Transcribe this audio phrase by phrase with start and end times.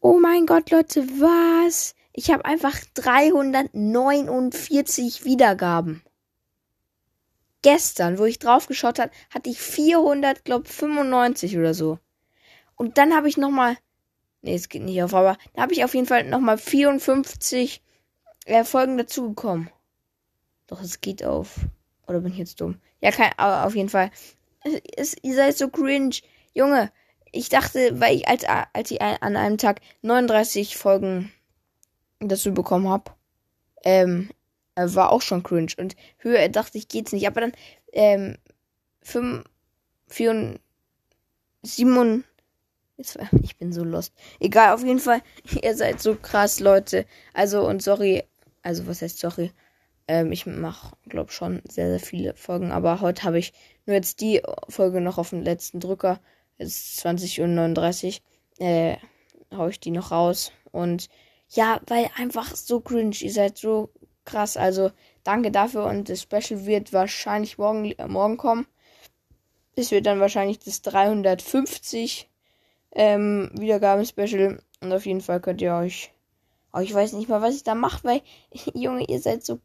[0.00, 1.94] Oh mein Gott, Leute, was?
[2.12, 6.02] Ich habe einfach 349 Wiedergaben.
[7.62, 11.98] Gestern, wo ich drauf geschaut habe, hatte ich 400, glaub 95 oder so.
[12.76, 13.76] Und dann habe ich noch mal
[14.42, 17.82] Nee, es geht nicht auf, aber da habe ich auf jeden Fall noch mal 54
[18.46, 19.70] äh, Folgen dazugekommen.
[20.66, 21.56] Doch, es geht auf.
[22.06, 22.80] Oder bin ich jetzt dumm?
[23.00, 24.10] Ja, kein, aber auf jeden Fall.
[24.64, 26.16] Es, es, ihr seid so cringe.
[26.54, 26.90] Junge,
[27.32, 31.32] ich dachte, weil ich als, als ich an einem Tag 39 Folgen
[32.20, 33.12] dazu bekommen habe,
[33.84, 34.30] ähm,
[34.74, 35.72] äh, war auch schon cringe.
[35.78, 37.26] Und höher dachte ich, geht's nicht.
[37.26, 37.52] Aber dann,
[37.92, 38.36] ähm,
[39.02, 39.44] 5,
[40.08, 40.58] 4,
[41.62, 42.24] 7,
[43.42, 44.12] ich bin so lost.
[44.40, 45.22] Egal, auf jeden Fall,
[45.62, 47.06] ihr seid so krass, Leute.
[47.32, 48.24] Also, und sorry,
[48.62, 49.52] also was heißt sorry?
[50.08, 53.52] Ähm, ich mache, glaube schon sehr, sehr viele Folgen, aber heute habe ich
[53.86, 56.20] nur jetzt die Folge noch auf dem letzten Drücker.
[56.60, 58.20] Ist 20.39
[58.58, 58.66] Uhr.
[58.66, 58.96] Äh,
[59.50, 60.52] hau ich die noch raus.
[60.72, 61.08] Und
[61.48, 63.16] ja, weil einfach so cringe.
[63.20, 63.90] Ihr seid so
[64.26, 64.58] krass.
[64.58, 64.90] Also
[65.24, 65.86] danke dafür.
[65.86, 68.66] Und das Special wird wahrscheinlich morgen, äh, morgen kommen.
[69.74, 72.28] Es wird dann wahrscheinlich das 350
[72.92, 74.62] ähm, Wiedergaben-Special.
[74.82, 76.12] Und auf jeden Fall könnt ihr euch.
[76.72, 78.22] Aber ich weiß nicht mal, was ich da mache, weil,
[78.74, 79.60] Junge, ihr seid so.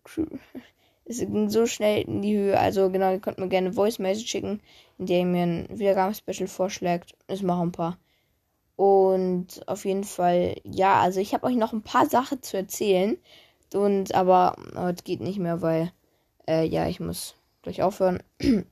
[1.06, 2.60] Es ging so schnell in die Höhe.
[2.60, 4.60] Also, genau, ihr könnt mir gerne Voice Message schicken,
[4.98, 7.16] in der ihr mir ein Wiedergaben-Special vorschlägt.
[7.28, 7.98] Ich mache ein paar.
[8.76, 13.18] Und auf jeden Fall, ja, also ich habe euch noch ein paar Sachen zu erzählen.
[13.74, 15.92] Und aber heute geht nicht mehr, weil,
[16.48, 18.22] äh, ja, ich muss gleich aufhören.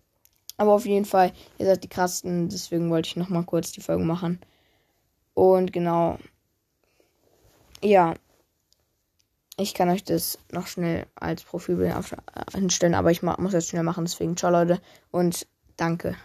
[0.57, 3.81] aber auf jeden Fall, ihr seid die krassten, deswegen wollte ich noch mal kurz die
[3.81, 4.39] Folge machen.
[5.33, 6.17] Und genau,
[7.81, 8.15] ja,
[9.57, 11.93] ich kann euch das noch schnell als Profilbild
[12.53, 16.15] hinstellen, aber ich muss das schnell machen, deswegen ciao Leute und danke.